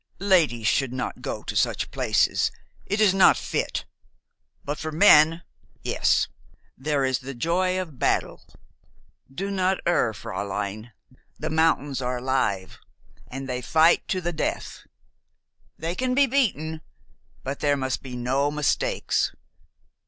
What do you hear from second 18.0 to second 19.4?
be no mistakes.